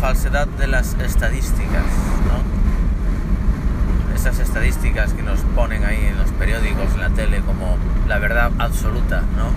falsedad 0.00 0.48
de 0.48 0.66
las 0.66 0.94
estadísticas, 0.94 1.84
¿no? 2.26 2.40
Esas 4.14 4.38
estadísticas 4.38 5.12
que 5.12 5.22
nos 5.22 5.40
ponen 5.54 5.84
ahí 5.84 6.06
en 6.06 6.16
los 6.16 6.30
periódicos, 6.30 6.94
en 6.94 7.00
la 7.00 7.10
tele, 7.10 7.40
como 7.40 7.76
la 8.08 8.18
verdad 8.18 8.50
absoluta, 8.58 9.22
¿no? 9.36 9.50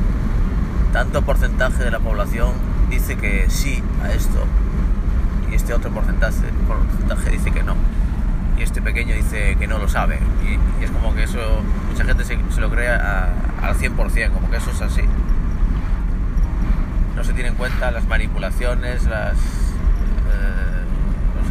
Tanto 0.92 1.22
porcentaje 1.22 1.86
de 1.86 1.92
la 1.92 2.00
población 2.00 2.52
dice 2.90 3.16
que 3.16 3.50
sí 3.50 3.82
a 4.04 4.12
esto 4.12 4.46
y 5.50 5.56
este 5.56 5.74
otro 5.74 5.92
porcentaje, 5.92 6.50
porcentaje 6.68 7.30
dice 7.32 7.52
que 7.52 7.64
no. 7.64 7.76
Y 8.60 8.64
este 8.64 8.82
pequeño 8.82 9.16
dice 9.16 9.56
que 9.58 9.66
no 9.66 9.80
lo 9.80 9.88
sabe. 9.88 10.20
Y, 10.46 10.84
es 10.84 10.92
como 10.92 11.16
que 11.16 11.24
eso, 11.24 11.40
mucha 11.90 12.04
gente 12.04 12.26
se, 12.26 12.38
lo 12.60 12.70
cree 12.70 12.90
al 12.90 13.76
100%, 13.76 14.32
como 14.34 14.52
que 14.52 14.58
eso 14.58 14.72
es 14.72 14.82
así 14.82 15.04
no 17.16 17.24
se 17.24 17.34
tienen 17.34 17.52
en 17.52 17.58
cuenta 17.60 17.92
las 17.92 18.08
manipulaciones, 18.08 19.04
las, 19.04 19.38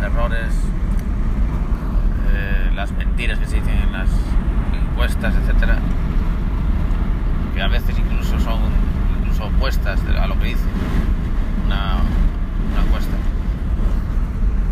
errores, 0.03 0.53
eh, 2.33 2.71
las 2.75 2.93
mentiras 2.93 3.39
que 3.39 3.47
se 3.47 3.57
dicen 3.57 3.79
en 3.79 3.93
las 3.93 4.09
encuestas, 4.73 5.35
etcétera, 5.35 5.79
que 7.55 7.63
a 7.63 7.69
veces 7.69 7.97
incluso 7.99 8.39
son 8.41 8.61
incluso 9.21 9.47
opuestas 9.47 10.01
a 10.21 10.27
lo 10.27 10.39
que 10.39 10.47
dice 10.47 10.65
una, 11.67 11.99
encuesta. 12.85 13.17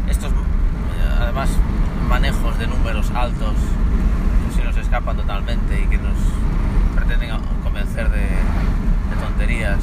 Estos, 0.08 0.32
además, 1.20 1.50
manejos 2.08 2.58
de 2.58 2.66
números 2.66 3.10
altos 3.14 3.54
que 4.48 4.56
se 4.56 4.64
nos 4.64 4.76
escapan 4.76 5.16
totalmente 5.16 5.80
y 5.80 5.86
que 5.86 5.98
nos 5.98 6.16
pretenden 6.94 7.30
convencer 7.62 8.10
de 8.10 8.28
tonterías 9.20 9.80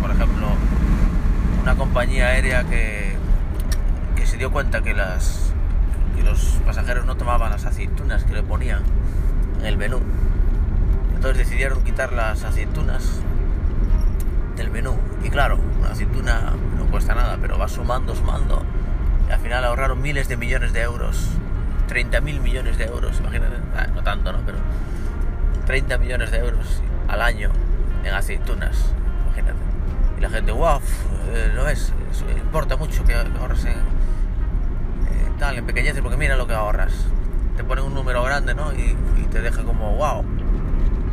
por 0.00 0.10
ejemplo, 0.10 0.48
una 1.62 1.74
compañía 1.74 2.26
aérea 2.26 2.64
que, 2.64 3.16
que 4.16 4.26
se 4.26 4.36
dio 4.36 4.41
cuenta 4.52 4.82
que, 4.82 4.94
las, 4.94 5.52
que 6.16 6.22
los 6.22 6.60
pasajeros 6.64 7.06
no 7.06 7.16
tomaban 7.16 7.50
las 7.50 7.64
aceitunas 7.64 8.24
que 8.24 8.34
le 8.34 8.42
ponían 8.42 8.82
en 9.60 9.66
el 9.66 9.76
menú. 9.76 10.00
Entonces 11.14 11.38
decidieron 11.38 11.82
quitar 11.82 12.12
las 12.12 12.44
aceitunas 12.44 13.20
del 14.56 14.70
menú. 14.70 14.96
Y 15.24 15.30
claro, 15.30 15.58
una 15.80 15.90
aceituna 15.90 16.52
no 16.78 16.86
cuesta 16.86 17.14
nada, 17.14 17.38
pero 17.40 17.58
va 17.58 17.68
sumando, 17.68 18.14
sumando. 18.14 18.62
Y 19.28 19.32
al 19.32 19.40
final 19.40 19.64
ahorraron 19.64 20.00
miles 20.00 20.28
de 20.28 20.36
millones 20.36 20.72
de 20.72 20.82
euros. 20.82 21.28
30 21.88 22.20
mil 22.20 22.40
millones 22.40 22.78
de 22.78 22.84
euros, 22.84 23.18
imagínate. 23.20 23.56
Ah, 23.76 23.86
no 23.94 24.02
tanto, 24.02 24.32
¿no? 24.32 24.38
Pero 24.44 24.58
30 25.66 25.98
millones 25.98 26.30
de 26.30 26.38
euros 26.38 26.82
al 27.08 27.22
año 27.22 27.50
en 28.04 28.14
aceitunas 28.14 28.92
la 30.22 30.30
gente, 30.30 30.52
wow, 30.52 30.80
no 31.56 31.68
es, 31.68 31.92
importa 32.36 32.76
mucho 32.76 33.04
que 33.04 33.12
ahorres 33.12 33.64
en, 33.64 33.74
tal, 35.38 35.58
en 35.58 35.66
pequeñeces, 35.66 36.02
porque 36.02 36.16
mira 36.16 36.36
lo 36.36 36.46
que 36.46 36.54
ahorras. 36.54 36.92
Te 37.56 37.64
ponen 37.64 37.84
un 37.84 37.94
número 37.94 38.22
grande, 38.22 38.54
¿no? 38.54 38.72
Y, 38.72 38.96
te 39.30 39.40
deja 39.40 39.62
como, 39.62 39.96
wow, 39.96 40.22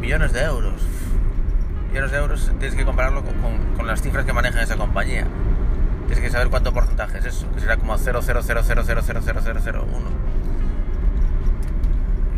millones 0.02 0.34
de 0.34 0.44
euros. 0.44 0.82
Millones 1.90 2.12
de 2.12 2.18
euros 2.18 2.52
tienes 2.60 2.76
que 2.76 2.84
compararlo 2.84 3.24
con, 3.24 3.88
las 3.88 4.02
cifras 4.02 4.26
que 4.26 4.34
maneja 4.34 4.62
esa 4.62 4.76
compañía. 4.76 5.26
Tienes 6.08 6.20
que 6.20 6.30
saber 6.30 6.50
cuánto 6.50 6.74
porcentaje 6.74 7.20
es 7.20 7.26
eso, 7.26 7.50
que 7.54 7.62
será 7.62 7.78
como 7.78 7.98
0,000000001. 7.98 9.84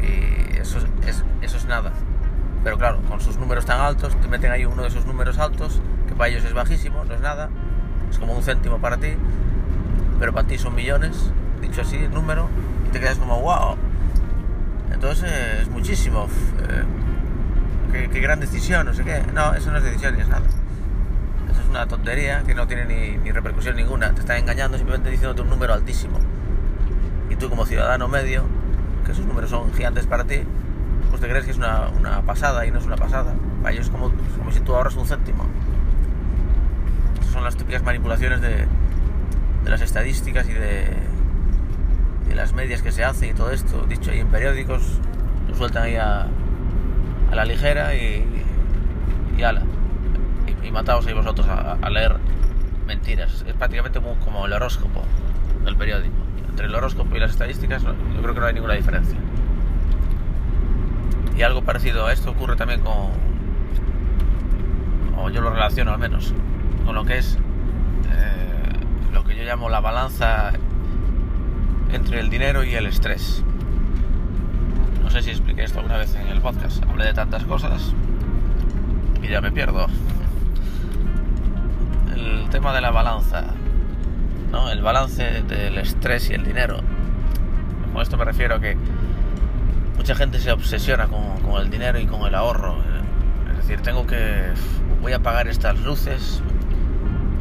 Y 0.04 0.58
eso 0.58 0.78
es, 1.08 1.24
eso 1.42 1.58
es 1.58 1.66
nada. 1.66 1.92
Pero 2.64 2.78
claro, 2.78 3.02
con 3.10 3.20
sus 3.20 3.38
números 3.38 3.66
tan 3.66 3.82
altos, 3.82 4.16
te 4.22 4.28
meten 4.28 4.52
ahí 4.52 4.66
uno 4.66 4.84
de 4.84 4.90
esos 4.90 5.06
números 5.08 5.40
altos 5.40 5.82
para 6.22 6.30
ellos 6.30 6.44
es 6.46 6.54
bajísimo, 6.54 7.04
no 7.04 7.16
es 7.16 7.20
nada, 7.20 7.50
es 8.12 8.20
como 8.20 8.34
un 8.34 8.44
céntimo 8.44 8.78
para 8.78 8.98
ti, 8.98 9.14
pero 10.20 10.32
para 10.32 10.48
ti 10.48 10.60
son 10.60 10.76
millones, 10.76 11.32
dicho 11.62 11.82
así 11.82 11.98
el 11.98 12.12
número, 12.12 12.50
y 12.88 12.90
te 12.92 13.00
quedas 13.00 13.18
como, 13.18 13.40
wow. 13.42 13.76
Entonces 14.92 15.32
es 15.62 15.70
muchísimo. 15.70 16.28
Eh, 17.94 18.08
qué, 18.12 18.20
gran 18.20 18.40
decisión, 18.40 18.86
no 18.86 18.94
sé 18.94 19.04
qué. 19.04 19.24
No, 19.34 19.54
eso 19.54 19.72
no 19.72 19.78
es 19.78 19.84
decisión 19.84 20.16
ni 20.16 20.22
es 20.22 20.28
nada. 20.28 20.46
Eso 21.50 21.62
es 21.62 21.68
una 21.70 21.88
tontería 21.88 22.44
que 22.46 22.54
no 22.54 22.68
tiene 22.68 22.86
ni, 22.86 23.18
ni 23.18 23.32
repercusión 23.32 23.76
ninguna. 23.76 24.14
Te 24.14 24.22
están 24.22 24.38
engañando 24.38 24.78
simplemente 24.78 25.10
diciéndote 25.10 25.42
un 25.42 25.50
número 25.50 25.74
altísimo. 25.74 26.20
Y 27.30 27.36
tú 27.36 27.50
como 27.50 27.66
ciudadano 27.66 28.08
medio, 28.08 28.44
que 29.06 29.14
esos 29.14 29.26
números 29.26 29.50
son 29.50 29.74
gigantes 29.74 30.06
para 30.06 30.26
ti, 30.26 30.42
pues 31.10 31.22
te 31.22 31.28
crees 31.28 31.46
que 31.46 31.52
es 31.52 31.58
una, 31.58 31.88
una 31.90 32.22
pasada 32.22 32.66
y 32.66 32.72
no 32.72 32.80
es 32.80 32.86
una 32.86 32.98
pasada. 32.98 33.34
Para 33.62 33.74
ellos 33.74 33.86
es 33.86 33.92
como, 33.92 34.12
como 34.38 34.52
si 34.52 34.60
tú 34.60 34.76
ahorras 34.76 34.96
un 34.96 35.08
céntimo 35.08 35.48
son 37.32 37.44
las 37.44 37.56
típicas 37.56 37.82
manipulaciones 37.84 38.42
de, 38.42 38.68
las 39.66 39.82
estadísticas 39.82 40.48
y 40.50 40.54
de, 40.54 40.88
las 42.36 42.54
medias 42.54 42.82
que 42.82 42.92
se 42.92 43.04
hace 43.04 43.28
y 43.28 43.34
todo 43.34 43.52
esto, 43.52 43.86
dicho 43.88 44.12
ahí 44.12 44.20
en 44.20 44.28
periódicos, 44.28 45.00
lo 45.48 45.56
sueltan 45.56 45.84
ahí 45.84 45.96
a, 45.96 46.28
la 47.32 47.46
ligera 47.46 47.96
y, 47.96 48.26
y 49.38 49.44
ala. 49.44 49.64
Y, 50.64 50.72
mataos 50.72 51.08
ahí 51.08 51.14
vosotros 51.14 51.48
a, 51.48 51.90
leer 51.90 52.18
mentiras. 52.86 53.44
Es 53.48 53.54
prácticamente 53.54 54.00
como 54.24 54.46
el 54.46 54.54
horóscopo 54.54 55.04
del 55.64 55.76
periódico. 55.76 56.16
Entre 56.50 56.66
el 56.66 56.76
horóscopo 56.76 57.16
y 57.16 57.20
las 57.20 57.32
estadísticas 57.32 57.84
yo 57.84 58.22
creo 58.22 58.34
que 58.34 58.40
no 58.40 58.46
hay 58.46 58.54
ninguna 58.54 58.74
diferencia. 58.74 59.18
Y 61.38 61.44
algo 61.44 61.64
parecido 61.64 62.06
a 62.06 62.14
esto 62.14 62.32
ocurre 62.32 62.56
también 62.56 62.82
con, 62.82 63.12
o 65.18 65.30
yo 65.30 65.42
lo 65.42 65.52
relaciono 65.52 65.92
al 65.92 66.00
menos, 66.00 66.34
con 66.86 66.96
lo 66.96 67.06
que 67.06 67.18
es 67.18 67.38
eh, 68.14 69.14
lo 69.14 69.24
que 69.24 69.36
yo 69.36 69.44
llamo 69.44 69.70
la 69.70 69.80
balanza 69.80 70.52
entre 71.94 72.20
el 72.20 72.30
dinero 72.30 72.64
y 72.64 72.76
el 72.76 72.86
estrés. 72.86 73.44
No 75.04 75.10
sé 75.10 75.22
si 75.22 75.30
expliqué 75.32 75.64
esto 75.64 75.80
alguna 75.80 75.98
vez 75.98 76.16
en 76.16 76.28
el 76.28 76.42
podcast. 76.42 76.84
Hablé 76.84 77.06
de 77.06 77.14
tantas 77.14 77.44
cosas 77.44 77.94
y 79.22 79.28
ya 79.28 79.42
me 79.42 79.52
pierdo. 79.52 79.88
El 82.16 82.50
tema 82.50 82.74
de 82.74 82.82
la 82.82 82.92
balanza, 82.92 83.46
¿no? 84.52 84.72
El 84.72 84.82
balance 84.82 85.44
del 85.44 85.78
estrés 85.78 86.30
y 86.30 86.34
el 86.34 86.44
dinero. 86.44 86.80
Con 87.94 88.02
esto 88.02 88.18
me 88.18 88.26
refiero 88.26 88.56
a 88.56 88.60
que 88.62 88.78
mucha 89.98 90.16
gente 90.16 90.40
se 90.40 90.52
obsesiona 90.52 91.08
con, 91.08 91.42
con 91.42 91.62
el 91.62 91.70
dinero 91.70 92.00
y 92.00 92.06
con 92.06 92.22
el 92.22 92.36
ahorro. 92.36 92.78
Es 93.52 93.58
decir, 93.58 93.82
tengo 93.82 94.08
que 94.08 94.54
voy 95.02 95.14
a 95.14 95.20
pagar 95.20 95.48
estas 95.48 95.80
luces, 95.80 96.42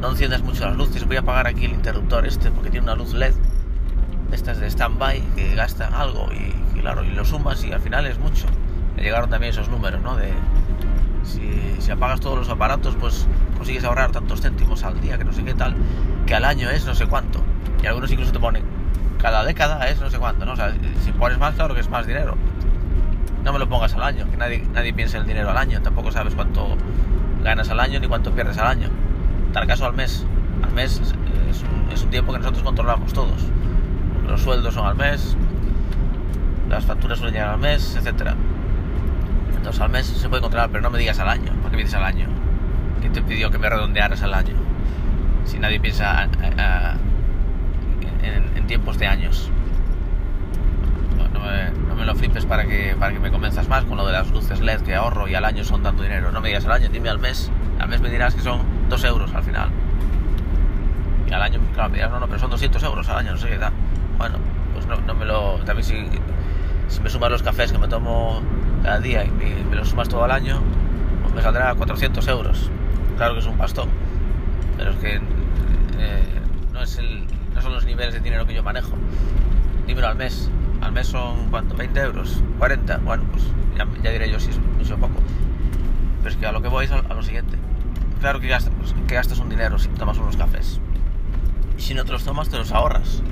no 0.01 0.11
enciendas 0.11 0.43
mucho 0.43 0.65
las 0.65 0.77
luces, 0.77 1.07
voy 1.07 1.17
a 1.17 1.21
apagar 1.21 1.47
aquí 1.47 1.67
el 1.67 1.73
interruptor 1.73 2.27
este 2.27 2.51
porque 2.51 2.71
tiene 2.71 2.85
una 2.85 2.95
luz 2.95 3.13
LED, 3.13 3.35
estas 4.33 4.59
de 4.59 4.67
stand-by 4.71 5.21
que 5.35 5.55
gasta 5.55 5.89
algo 5.89 6.29
y, 6.33 6.81
claro, 6.81 7.05
y 7.05 7.11
lo 7.11 7.25
sumas 7.25 7.65
y 7.65 7.73
al 7.73 7.81
final 7.81 8.07
es 8.07 8.19
mucho. 8.19 8.47
Me 8.97 9.03
llegaron 9.03 9.31
también 9.31 9.53
esos 9.53 9.69
números, 9.69 10.01
¿no? 10.03 10.17
De 10.17 10.33
si, 11.23 11.91
apagas 11.91 12.21
todos 12.21 12.39
los 12.39 12.49
aparatos, 12.49 12.97
pues 13.01 13.27
consigues 13.57 13.85
ahorrar 13.85 14.13
tantos 14.13 14.41
céntimos 14.41 14.85
al 14.85 15.01
día, 15.01 15.19
que 15.19 15.25
no 15.25 15.33
sé 15.33 15.43
qué 15.43 15.55
tal, 15.55 15.75
que 16.27 16.35
al 16.35 16.45
año 16.45 16.71
es 16.71 16.87
no 16.87 16.95
sé 16.95 17.07
cuánto. 17.07 17.43
Y 17.83 17.87
algunos 17.87 18.11
incluso 18.13 18.33
te 18.33 18.39
ponen, 18.39 18.63
cada 19.19 19.45
década 19.45 19.89
es 19.89 20.01
no 20.01 20.09
sé 20.09 20.19
cuánto, 20.19 20.45
¿no? 20.45 20.53
O 20.53 20.57
sea, 20.57 20.73
si 21.03 21.13
pones 21.13 21.39
más, 21.39 21.55
claro 21.55 21.75
que 21.75 21.81
es 21.81 21.91
más 21.91 22.07
dinero. 22.07 22.37
No 23.45 23.53
me 23.53 23.59
lo 23.59 23.69
pongas 23.69 23.95
al 23.95 24.03
año, 24.03 24.31
que 24.31 24.37
nadie, 24.37 24.65
nadie 24.73 24.93
piensa 24.93 25.17
en 25.17 25.23
el 25.23 25.29
dinero 25.29 25.51
al 25.51 25.57
año, 25.57 25.81
tampoco 25.83 26.13
sabes 26.13 26.35
cuánto 26.35 26.77
ganas 27.43 27.71
al 27.71 27.81
año 27.81 27.99
ni 27.99 28.07
cuánto 28.07 28.33
pierdes 28.33 28.59
al 28.59 28.67
año 28.67 28.91
tal 29.53 29.67
caso 29.67 29.87
al 29.87 29.95
mes. 29.95 30.25
Al 30.63 30.73
mes 30.73 31.01
es, 31.91 32.03
un, 32.03 32.11
tiempo 32.11 32.33
que 32.33 32.39
nosotros 32.39 32.63
controlamos 32.63 33.13
todos. 33.13 33.43
Los 34.31 34.43
sueldos 34.43 34.73
son 34.75 34.87
al 34.87 34.95
mes, 34.95 35.37
las 36.69 36.85
facturas 36.85 37.19
suelen 37.19 37.35
llegar 37.35 37.51
al 37.51 37.59
mes, 37.59 37.97
etcétera. 37.97 38.37
Entonces 39.57 39.83
al 39.83 39.91
mes 39.91 40.07
se 40.07 40.29
puede 40.29 40.41
controlar, 40.41 40.71
pero 40.71 40.83
no 40.83 40.91
me 40.91 40.99
digas 40.99 41.19
al 41.19 41.29
año. 41.29 41.53
¿Para 41.57 41.71
qué 41.71 41.77
me 41.77 41.83
dices 41.83 41.97
al 41.97 42.05
año? 42.05 42.29
¿Quién 43.01 43.13
te 43.13 43.23
pidió 43.23 43.51
que 43.51 43.59
me 43.59 43.69
redondearas 43.69 44.23
al 44.23 44.35
año? 44.35 44.55
Si 45.45 45.59
nadie 45.59 45.81
piensa 45.81 46.29
en, 48.23 48.67
tiempos 48.69 48.99
de 48.99 49.09
años. 49.09 49.51
No, 51.35 51.97
me, 51.97 52.05
lo 52.05 52.15
flipes 52.15 52.47
para 52.47 52.65
que, 52.67 52.95
para 52.99 53.13
que 53.13 53.19
me 53.19 53.33
convenzas 53.33 53.69
más 53.69 53.85
con 53.85 53.97
lo 53.97 54.07
de 54.07 54.13
las 54.13 54.31
luces 54.31 54.61
LED 54.61 54.83
que 54.83 54.95
ahorro 54.95 55.27
y 55.27 55.35
al 55.35 55.45
año 55.45 55.65
son 55.65 55.83
tanto 55.83 56.05
dinero. 56.05 56.31
No 56.31 56.41
me 56.41 56.49
digas 56.49 56.65
al 56.67 56.73
año, 56.73 56.89
dime 56.89 57.09
al 57.09 57.19
mes. 57.19 57.51
Al 57.81 57.89
mes 57.89 58.01
me 58.01 58.11
dirás 58.11 58.37
que 58.37 58.43
son 58.43 58.61
2 58.89 59.05
euros 59.05 59.35
al 59.35 59.43
final. 59.43 59.71
Y 61.27 61.33
al 61.33 61.43
año, 61.43 61.59
claro, 61.75 61.91
me 61.91 61.97
dirás, 61.97 62.13
no, 62.13 62.21
no, 62.21 62.29
pero 62.29 62.39
son 62.39 62.51
200 62.51 62.81
euros 62.85 63.09
al 63.09 63.19
año, 63.19 63.33
no 63.33 63.39
sé 63.39 63.49
qué 63.49 63.59
da. 63.59 63.73
Bueno, 64.21 64.37
pues 64.75 64.85
no, 64.85 65.01
no 65.01 65.15
me 65.15 65.25
lo. 65.25 65.55
También 65.65 65.83
si, 65.83 67.01
me 67.01 67.09
sumas 67.09 67.31
los 67.31 67.43
cafés 67.43 67.73
que 67.73 67.79
me 67.79 67.89
tomo 67.89 68.43
cada 68.83 69.01
día 69.01 69.25
y 69.25 69.31
me, 69.31 69.65
me 69.65 69.77
los 69.77 69.89
sumas 69.89 70.11
todo 70.11 70.25
al 70.25 70.31
año, 70.31 70.61
pues 71.23 71.33
me 71.33 71.41
saldrá 71.41 71.75
400 71.75 72.29
euros. 72.29 72.71
Claro 73.17 73.33
que 73.33 73.41
es 73.41 73.47
un 73.47 73.57
pastón, 73.57 73.89
pero 74.77 74.91
es 74.91 74.97
que 74.99 75.15
eh, 75.15 75.23
no, 76.75 76.83
es 76.83 76.99
el, 76.99 77.25
no 77.55 77.63
son 77.63 77.73
los 77.73 77.87
niveles 77.87 78.13
de 78.13 78.21
dinero 78.21 78.45
que 78.45 78.53
yo 78.53 78.63
manejo. 78.63 78.93
Dímelo 79.87 80.09
al 80.09 80.17
mes. 80.17 80.51
Al 80.83 80.93
mes 80.93 81.07
son, 81.07 81.49
¿cuánto? 81.49 81.75
¿20 81.75 82.05
euros? 82.05 82.43
¿40? 82.59 83.03
Bueno, 83.03 83.25
pues 83.33 83.45
ya, 84.03 84.11
diré 84.11 84.31
yo 84.31 84.39
si 84.39 84.51
es 84.51 84.59
mucho 84.77 84.99
poco. 84.99 85.15
Pero 86.19 86.29
es 86.29 86.37
que 86.37 86.45
a 86.45 86.53
lo 86.53 86.61
que 86.61 86.69
voy 86.69 86.85
es 86.85 86.93
a 86.93 87.15
lo 87.15 87.23
siguiente 87.23 87.57
claro 88.21 88.39
que 88.39 88.49
gastas, 88.49 88.75
que 89.09 89.15
gastas 89.15 89.39
un 89.39 89.49
dinero 89.49 89.79
si 89.79 89.89
tomas 89.89 90.19
unos 90.19 90.37
cafés. 90.37 90.79
Y 91.79 91.81
si 91.81 91.95
no 91.95 92.05
te 92.05 92.13
los 92.13 92.23
tomas, 92.23 92.51
te 92.51 92.59
los 92.59 92.71
ahorras. 92.71 93.23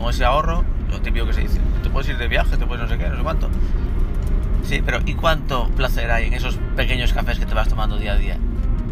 Con 0.00 0.08
ese 0.08 0.24
ahorro, 0.24 0.64
lo 0.90 1.02
típico 1.02 1.26
que 1.26 1.34
se 1.34 1.42
dice, 1.42 1.60
te 1.82 1.90
puedes 1.90 2.08
ir 2.08 2.16
de 2.16 2.26
viaje, 2.26 2.56
te 2.56 2.64
puedes 2.64 2.82
no 2.82 2.88
sé 2.88 2.96
qué, 2.96 3.06
no 3.10 3.16
sé 3.18 3.22
cuánto. 3.22 3.50
Sí, 4.62 4.82
pero 4.82 5.00
¿y 5.04 5.12
cuánto 5.12 5.68
placer 5.76 6.10
hay 6.10 6.26
en 6.26 6.32
esos 6.32 6.58
pequeños 6.74 7.12
cafés 7.12 7.38
que 7.38 7.44
te 7.44 7.52
vas 7.52 7.68
tomando 7.68 7.98
día 7.98 8.12
a 8.12 8.16
día? 8.16 8.38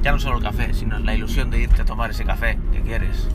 Ya 0.03 0.13
no 0.13 0.19
solo 0.19 0.37
el 0.37 0.43
café, 0.43 0.75
sino 0.75 0.99
la 0.99 1.15
ilusión 1.15 1.49
de 1.51 1.61
irte 1.61 1.81
a 1.81 1.87
tomar 1.87 2.11
ese 2.11 2.25
café 2.25 2.59
que 2.73 2.83
quieres. 2.83 3.27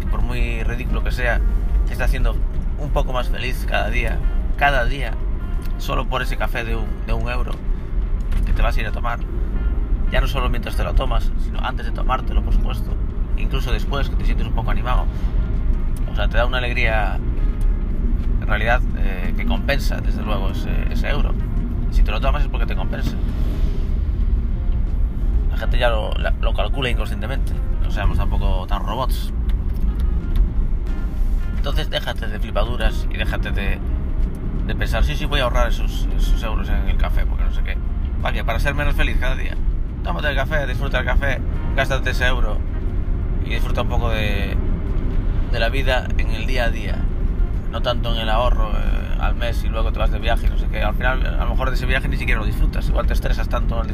Que 0.00 0.06
por 0.08 0.22
muy 0.22 0.64
ridículo 0.64 1.04
que 1.04 1.12
sea, 1.12 1.40
te 1.86 1.92
está 1.92 2.06
haciendo 2.06 2.34
un 2.78 2.90
poco 2.90 3.12
más 3.12 3.28
feliz 3.28 3.64
cada 3.68 3.90
día. 3.90 4.18
Cada 4.56 4.84
día. 4.84 5.12
Solo 5.78 6.08
por 6.08 6.22
ese 6.22 6.36
café 6.36 6.64
de 6.64 6.74
un, 6.74 6.86
de 7.06 7.12
un 7.12 7.30
euro 7.30 7.52
que 8.44 8.52
te 8.52 8.60
vas 8.60 8.76
a 8.76 8.80
ir 8.80 8.88
a 8.88 8.92
tomar. 8.92 9.20
Ya 10.10 10.20
no 10.20 10.26
solo 10.26 10.50
mientras 10.50 10.74
te 10.74 10.82
lo 10.82 10.94
tomas, 10.94 11.30
sino 11.44 11.60
antes 11.60 11.86
de 11.86 11.92
tomártelo, 11.92 12.42
por 12.42 12.54
supuesto. 12.54 12.90
Incluso 13.36 13.70
después, 13.70 14.10
que 14.10 14.16
te 14.16 14.24
sientes 14.24 14.48
un 14.48 14.54
poco 14.54 14.72
animado. 14.72 15.06
Sea, 16.18 16.26
te 16.26 16.36
da 16.36 16.46
una 16.46 16.58
alegría, 16.58 17.16
en 18.40 18.44
realidad, 18.48 18.80
eh, 18.96 19.32
que 19.36 19.46
compensa, 19.46 20.00
desde 20.00 20.20
luego, 20.20 20.50
ese, 20.50 21.08
euro. 21.08 21.32
Si 21.92 22.02
te 22.02 22.10
lo 22.10 22.20
tomas 22.20 22.42
es 22.42 22.48
porque 22.48 22.66
te 22.66 22.74
compensa. 22.74 23.12
La 25.52 25.56
gente 25.56 25.78
ya 25.78 25.90
lo, 25.90 26.10
la- 26.14 26.34
lo 26.40 26.52
calcula 26.54 26.90
inconscientemente. 26.90 27.52
No 27.84 27.92
seamos 27.92 28.18
tampoco 28.18 28.66
tan 28.66 28.84
robots. 28.84 29.32
Entonces 31.56 31.88
déjate 31.88 32.26
de 32.26 32.40
flipaduras 32.40 33.06
y 33.12 33.16
déjate 33.16 33.52
de, 33.52 33.78
pensar, 34.74 35.04
sí, 35.04 35.14
sí, 35.14 35.24
voy 35.24 35.38
a 35.38 35.44
ahorrar 35.44 35.68
esos, 35.68 36.08
euros 36.42 36.68
en 36.68 36.88
el 36.88 36.96
café, 36.96 37.26
porque 37.26 37.44
no 37.44 37.52
sé 37.52 37.62
qué. 37.62 37.76
¿Para? 38.20 38.42
Para 38.42 38.58
ser 38.58 38.74
menos 38.74 38.96
feliz 38.96 39.18
cada 39.20 39.36
día. 39.36 39.54
Tómate 40.02 40.30
el 40.30 40.34
café, 40.34 40.66
disfruta 40.66 40.98
el 40.98 41.04
café, 41.04 41.38
gástate 41.76 42.10
ese 42.10 42.26
euro 42.26 42.58
y 43.46 43.50
disfruta 43.50 43.82
un 43.82 43.88
poco 43.88 44.10
de, 44.10 44.56
de 45.52 45.58
la 45.60 45.68
vida 45.68 46.06
en 46.18 46.30
el 46.30 46.46
día 46.46 46.64
a 46.64 46.70
día. 46.70 46.96
No 47.70 47.82
tanto 47.82 48.14
en 48.14 48.20
el 48.20 48.28
ahorro 48.30 48.70
eh, 48.70 49.16
al 49.20 49.34
mes 49.34 49.62
y 49.64 49.68
luego 49.68 49.92
te 49.92 49.98
vas 49.98 50.10
de 50.10 50.18
viaje, 50.18 50.48
no 50.48 50.56
sé 50.58 50.66
qué. 50.68 50.82
Al 50.82 50.94
final, 50.94 51.24
a 51.26 51.44
lo 51.44 51.50
mejor 51.50 51.68
de 51.70 51.76
ese 51.76 51.86
viaje 51.86 52.08
ni 52.08 52.16
siquiera 52.16 52.40
lo 52.40 52.46
disfrutas. 52.46 52.88
Igual 52.88 53.06
te 53.06 53.12
estresas 53.12 53.48
tanto 53.48 53.82
en 53.84 53.90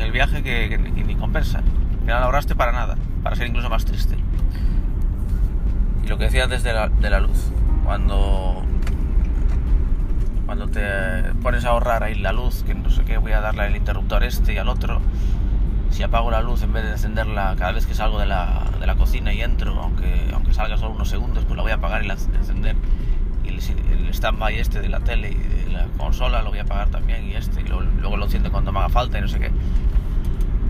el- 0.00 0.12
viaje 0.12 0.42
que, 0.42 0.68
que 0.70 0.78
ni, 0.78 1.02
ni 1.02 1.14
compensa. 1.16 1.58
Al 1.58 2.00
final 2.00 2.22
ahorraste 2.22 2.54
para 2.54 2.72
nada, 2.72 2.96
para 3.22 3.36
ser 3.36 3.46
incluso 3.48 3.68
más 3.68 3.84
triste. 3.84 4.16
Y 6.04 6.08
lo 6.08 6.16
que 6.16 6.24
decía 6.24 6.44
antes 6.44 6.62
de 6.62 6.72
la, 6.72 6.88
de 6.88 7.10
la 7.10 7.20
luz, 7.20 7.50
cuando, 7.84 8.64
cuando 10.46 10.68
te 10.68 10.80
pones 11.42 11.64
a 11.66 11.70
ahorrar 11.70 12.02
ahí 12.04 12.14
la 12.14 12.32
luz, 12.32 12.62
que 12.66 12.74
no 12.74 12.88
sé 12.90 13.02
qué, 13.04 13.18
voy 13.18 13.32
a 13.32 13.40
darle 13.40 13.62
al 13.62 13.76
interruptor 13.76 14.24
este 14.24 14.54
y 14.54 14.58
al 14.58 14.68
otro, 14.68 15.00
si 15.98 16.04
apago 16.04 16.30
la 16.30 16.40
luz 16.40 16.62
en 16.62 16.72
vez 16.72 16.84
de 16.84 16.92
encenderla 16.92 17.56
cada 17.58 17.72
vez 17.72 17.84
que 17.84 17.92
salgo 17.92 18.20
de 18.20 18.26
la, 18.26 18.62
de 18.78 18.86
la 18.86 18.94
cocina 18.94 19.32
y 19.32 19.42
entro, 19.42 19.74
aunque, 19.82 20.30
aunque 20.32 20.54
salga 20.54 20.76
solo 20.76 20.94
unos 20.94 21.08
segundos, 21.08 21.42
pues 21.44 21.56
la 21.56 21.62
voy 21.64 21.72
a 21.72 21.74
apagar 21.74 22.04
y 22.04 22.06
la 22.06 22.14
encender. 22.14 22.76
Y 23.42 23.48
el, 23.48 23.58
el 23.90 24.08
stand-by 24.14 24.60
este 24.60 24.80
de 24.80 24.88
la 24.90 25.00
tele 25.00 25.32
y 25.32 25.34
de 25.34 25.72
la 25.72 25.88
consola 25.96 26.42
lo 26.42 26.50
voy 26.50 26.60
a 26.60 26.62
apagar 26.62 26.88
también 26.90 27.28
y 27.28 27.34
este, 27.34 27.62
y 27.62 27.64
luego, 27.64 27.82
luego 27.82 28.16
lo 28.16 28.26
enciendo 28.26 28.52
cuando 28.52 28.70
me 28.70 28.78
haga 28.78 28.90
falta 28.90 29.18
y 29.18 29.22
no 29.22 29.26
sé 29.26 29.40
qué. 29.40 29.50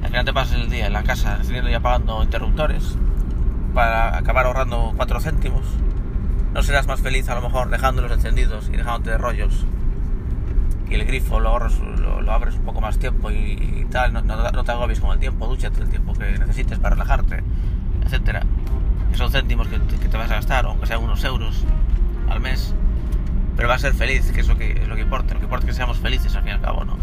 Al 0.03 0.09
final 0.09 0.25
te 0.25 0.33
pasas 0.33 0.55
el 0.55 0.71
día 0.71 0.87
en 0.87 0.95
la 0.95 1.03
casa 1.03 1.37
encendiendo 1.37 1.69
y 1.69 1.75
apagando 1.75 2.23
interruptores 2.23 2.97
para 3.75 4.17
acabar 4.17 4.47
ahorrando 4.47 4.95
4 4.97 5.21
céntimos. 5.21 5.67
No 6.55 6.63
serás 6.63 6.87
más 6.87 7.03
feliz 7.03 7.29
a 7.29 7.35
lo 7.35 7.43
mejor 7.43 7.69
dejándolos 7.69 8.13
encendidos 8.13 8.71
y 8.73 8.79
dejándote 8.79 9.11
de 9.11 9.19
rollos. 9.19 9.67
Y 10.91 10.95
el 10.95 11.05
grifo 11.05 11.39
lo, 11.41 11.51
ahorras, 11.51 11.79
lo, 11.79 12.23
lo 12.23 12.33
abres 12.33 12.55
un 12.55 12.63
poco 12.63 12.81
más 12.81 12.99
tiempo 12.99 13.31
y, 13.31 13.35
y 13.35 13.87
tal, 13.91 14.13
no, 14.13 14.23
no, 14.23 14.51
no 14.51 14.65
te 14.65 14.73
agobies 14.73 15.01
con 15.01 15.11
el 15.13 15.19
tiempo, 15.19 15.47
dúchate 15.47 15.83
el 15.83 15.89
tiempo 15.89 16.15
que 16.15 16.39
necesites 16.39 16.79
para 16.79 16.95
relajarte, 16.95 17.43
etcétera. 18.05 18.43
Que 19.11 19.17
son 19.17 19.31
céntimos 19.31 19.69
que, 19.69 19.79
que 19.81 20.09
te 20.09 20.17
vas 20.17 20.31
a 20.31 20.35
gastar, 20.35 20.67
aunque 20.67 20.87
sean 20.87 21.03
unos 21.03 21.23
euros 21.25 21.65
al 22.29 22.41
mes, 22.41 22.75
pero 23.57 23.69
vas 23.69 23.85
a 23.85 23.89
ser 23.89 23.95
feliz, 23.95 24.31
que 24.33 24.41
es 24.41 24.49
lo 24.49 24.57
que, 24.57 24.73
es 24.73 24.89
lo 24.89 24.95
que 24.95 25.03
importa. 25.03 25.35
Lo 25.35 25.41
que 25.41 25.47
importa 25.47 25.67
es 25.67 25.73
que 25.73 25.77
seamos 25.77 25.99
felices 25.99 26.35
al 26.37 26.43
fin 26.43 26.53
y 26.53 26.55
al 26.55 26.61
cabo, 26.61 26.85
¿no? 26.85 26.97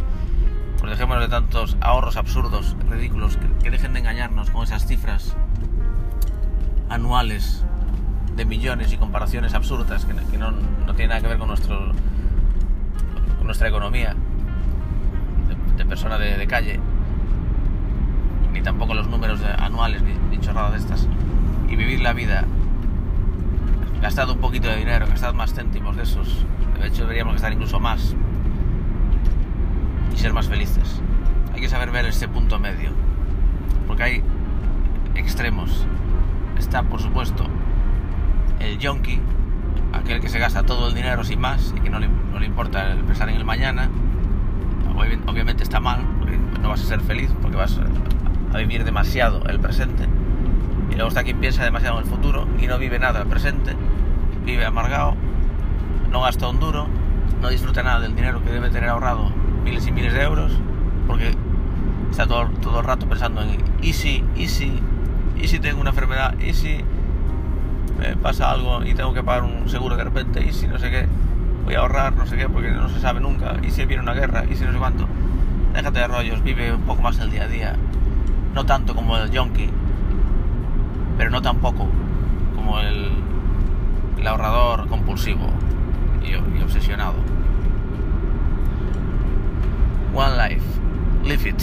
Pues 0.79 0.91
dejémonos 0.91 1.23
de 1.23 1.29
tantos 1.29 1.77
ahorros 1.81 2.15
absurdos, 2.17 2.75
ridículos, 2.89 3.37
que, 3.37 3.47
que 3.63 3.71
dejen 3.71 3.93
de 3.93 3.99
engañarnos 3.99 4.49
con 4.49 4.63
esas 4.63 4.85
cifras 4.87 5.35
anuales 6.89 7.63
de 8.35 8.45
millones 8.45 8.91
y 8.93 8.97
comparaciones 8.97 9.53
absurdas 9.53 10.05
que, 10.05 10.13
que 10.13 10.37
no, 10.37 10.51
no 10.51 10.93
tienen 10.93 11.09
nada 11.09 11.21
que 11.21 11.27
ver 11.27 11.37
con, 11.37 11.47
nuestro, 11.47 11.91
nuestra 13.45 13.67
economía 13.69 14.15
de, 15.47 15.77
de 15.77 15.85
persona 15.85 16.17
de, 16.17 16.37
de 16.37 16.47
calle, 16.47 16.79
ni 18.51 18.61
tampoco 18.61 18.93
los 18.93 19.07
números 19.07 19.41
anuales 19.57 20.01
ni, 20.01 20.13
ni 20.29 20.39
chorradas 20.39 20.73
de 20.73 20.77
estas. 20.79 21.07
Y 21.69 21.75
vivir 21.75 22.01
la 22.01 22.13
vida 22.13 22.45
gastad 24.01 24.29
un 24.29 24.37
poquito 24.37 24.67
de 24.67 24.77
dinero, 24.77 25.07
gastad 25.07 25.33
más 25.33 25.53
céntimos 25.53 25.95
de 25.95 26.03
esos. 26.03 26.45
De 26.79 26.87
hecho, 26.87 27.03
deberíamos 27.03 27.33
gastar 27.33 27.53
incluso 27.53 27.79
más 27.79 28.15
y 30.13 30.17
ser 30.17 30.33
más 30.33 30.47
felices. 30.47 31.01
Hay 31.53 31.61
que 31.61 31.69
saber 31.69 31.89
ver 31.91 32.05
este 32.05 32.27
punto 32.27 32.59
medio, 32.59 32.91
porque 33.87 34.03
hay 34.03 34.23
extremos. 35.15 35.87
Está, 36.57 36.83
por 36.83 37.01
supuesto, 37.01 37.45
el 38.59 38.77
yonki, 38.77 39.19
aquel 39.97 40.19
que 40.21 40.29
se 40.29 40.39
gasta 40.39 40.63
todo 40.63 40.89
el 40.89 40.95
dinero 40.95 41.23
sin 41.23 41.39
más 41.39 41.73
y 41.75 41.79
que 41.79 41.89
no 41.89 41.99
le, 41.99 42.07
no 42.07 42.39
le 42.39 42.45
importa 42.45 42.91
el 42.91 42.99
pensar 42.99 43.29
en 43.29 43.35
el 43.35 43.45
mañana. 43.45 43.89
Obvi- 44.95 45.19
Obviamente 45.27 45.63
está 45.63 45.79
mal, 45.79 46.01
porque 46.19 46.37
no 46.61 46.69
vas 46.69 46.81
a 46.81 46.85
ser 46.85 47.01
feliz, 47.01 47.29
porque 47.41 47.57
vas 47.57 47.79
a 48.53 48.57
vivir 48.57 48.83
demasiado 48.83 49.43
el 49.47 49.59
presente. 49.59 50.07
Y 50.91 50.95
luego 50.95 51.09
está 51.09 51.23
quien 51.23 51.39
piensa 51.39 51.63
demasiado 51.63 51.99
en 51.99 52.05
el 52.05 52.09
futuro 52.09 52.47
y 52.61 52.67
no 52.67 52.77
vive 52.77 52.99
nada 52.99 53.21
el 53.21 53.27
presente, 53.27 53.75
vive 54.45 54.65
amargado, 54.65 55.15
no 56.11 56.21
gasta 56.21 56.47
un 56.47 56.59
duro, 56.59 56.87
no 57.41 57.49
disfruta 57.49 57.83
nada 57.83 57.99
del 57.99 58.15
dinero 58.15 58.41
que 58.43 58.51
debe 58.51 58.69
tener 58.69 58.89
ahorrado 58.89 59.31
miles 59.63 59.85
y 59.87 59.91
miles 59.91 60.13
de 60.13 60.21
euros, 60.21 60.53
porque 61.07 61.31
está 62.11 62.27
todo, 62.27 62.47
todo 62.61 62.79
el 62.79 62.85
rato 62.85 63.07
pensando 63.09 63.41
en 63.41 63.57
y 63.81 63.93
si, 63.93 64.23
y 64.37 64.47
si, 64.47 64.79
y 65.41 65.47
si 65.47 65.59
tengo 65.59 65.81
una 65.81 65.89
enfermedad, 65.89 66.35
y 66.39 66.53
si 66.53 66.77
me 67.97 68.15
pasa 68.17 68.51
algo 68.51 68.83
y 68.83 68.93
tengo 68.93 69.13
que 69.13 69.23
pagar 69.23 69.43
un 69.43 69.69
seguro 69.69 69.95
de 69.95 70.03
repente, 70.03 70.45
y 70.45 70.51
si 70.51 70.67
no 70.67 70.77
sé 70.77 70.89
qué, 70.89 71.07
voy 71.63 71.75
a 71.75 71.79
ahorrar, 71.79 72.13
no 72.15 72.25
sé 72.25 72.37
qué, 72.37 72.49
porque 72.49 72.71
no 72.71 72.89
se 72.89 72.99
sabe 72.99 73.19
nunca, 73.19 73.55
y 73.63 73.71
si 73.71 73.85
viene 73.85 74.03
una 74.03 74.13
guerra, 74.13 74.45
y 74.49 74.55
si 74.55 74.63
no 74.63 74.71
sé 74.71 74.77
cuánto. 74.77 75.07
Déjate 75.73 75.99
de 75.99 76.07
rollos, 76.07 76.43
vive 76.43 76.73
un 76.73 76.81
poco 76.81 77.01
más 77.01 77.19
el 77.19 77.31
día 77.31 77.43
a 77.43 77.47
día, 77.47 77.75
no 78.53 78.65
tanto 78.65 78.95
como 78.95 79.17
el 79.17 79.29
yonki, 79.31 79.69
pero 81.17 81.29
no 81.29 81.41
tampoco 81.41 81.87
como 82.55 82.79
el, 82.79 83.11
el 84.17 84.27
ahorrador 84.27 84.87
compulsivo 84.87 85.47
y, 86.23 86.31
y 86.31 86.63
obsesionado. 86.63 87.15
One 90.13 90.37
life, 90.37 90.65
live 91.25 91.49
it. 91.49 91.61